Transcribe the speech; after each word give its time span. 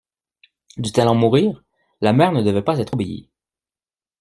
Dût-elle 0.77 1.09
en 1.09 1.13
mourir, 1.13 1.63
la 2.01 2.11
mère 2.11 2.31
ne 2.31 2.41
devait 2.41 2.63
pas 2.63 2.79
être 2.79 2.95
obéie. 2.95 3.29